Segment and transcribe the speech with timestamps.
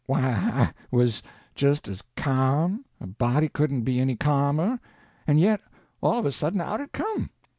[0.07, 1.21] Why, I was
[1.53, 4.79] just as ca'm, a body couldn't be any ca'mer,
[5.27, 5.61] and yet,
[6.01, 7.29] all of a sudden, out it come.